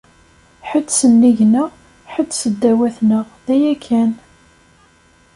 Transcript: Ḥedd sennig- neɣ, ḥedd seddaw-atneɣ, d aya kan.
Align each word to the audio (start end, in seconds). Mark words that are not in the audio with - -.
Ḥedd 0.69 0.87
sennig- 0.97 1.41
neɣ, 1.51 1.69
ḥedd 2.13 2.29
seddaw-atneɣ, 2.39 3.25
d 3.45 3.47
aya 3.55 3.73
kan. 3.85 4.11